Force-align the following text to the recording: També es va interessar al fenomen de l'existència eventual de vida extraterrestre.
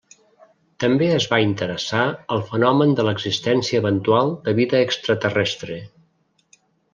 També 0.83 1.09
es 1.17 1.27
va 1.33 1.37
interessar 1.47 2.05
al 2.35 2.41
fenomen 2.53 2.95
de 3.01 3.05
l'existència 3.09 3.83
eventual 3.85 4.33
de 4.49 4.55
vida 4.61 4.83
extraterrestre. 4.87 5.79